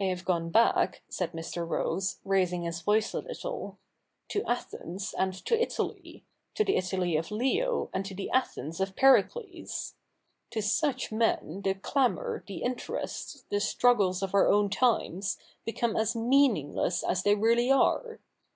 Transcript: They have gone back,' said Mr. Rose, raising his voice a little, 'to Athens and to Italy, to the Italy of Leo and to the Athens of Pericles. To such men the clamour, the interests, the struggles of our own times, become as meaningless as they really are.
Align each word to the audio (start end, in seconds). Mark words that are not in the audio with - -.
They 0.00 0.08
have 0.08 0.24
gone 0.24 0.50
back,' 0.50 1.02
said 1.08 1.30
Mr. 1.30 1.64
Rose, 1.64 2.18
raising 2.24 2.64
his 2.64 2.80
voice 2.80 3.14
a 3.14 3.20
little, 3.20 3.78
'to 4.30 4.42
Athens 4.42 5.14
and 5.16 5.32
to 5.44 5.56
Italy, 5.56 6.24
to 6.56 6.64
the 6.64 6.74
Italy 6.76 7.14
of 7.16 7.30
Leo 7.30 7.88
and 7.94 8.04
to 8.06 8.12
the 8.12 8.28
Athens 8.30 8.80
of 8.80 8.96
Pericles. 8.96 9.94
To 10.50 10.60
such 10.60 11.12
men 11.12 11.60
the 11.62 11.74
clamour, 11.74 12.42
the 12.48 12.64
interests, 12.64 13.44
the 13.50 13.60
struggles 13.60 14.20
of 14.20 14.34
our 14.34 14.48
own 14.48 14.68
times, 14.68 15.38
become 15.64 15.94
as 15.94 16.16
meaningless 16.16 17.04
as 17.04 17.22
they 17.22 17.36
really 17.36 17.70
are. 17.70 18.18